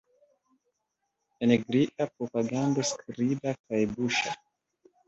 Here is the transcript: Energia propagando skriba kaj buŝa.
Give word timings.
Energia 1.49 2.09
propagando 2.17 2.89
skriba 2.95 3.57
kaj 3.61 3.85
buŝa. 3.97 4.37